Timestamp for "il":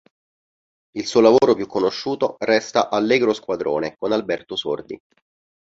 0.97-1.05